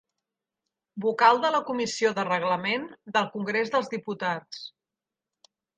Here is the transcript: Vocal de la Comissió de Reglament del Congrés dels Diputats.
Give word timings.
Vocal 1.05 1.41
de 1.43 1.51
la 1.57 1.61
Comissió 1.69 2.13
de 2.21 2.25
Reglament 2.31 2.89
del 3.19 3.31
Congrés 3.39 3.75
dels 3.77 3.95
Diputats. 3.97 4.69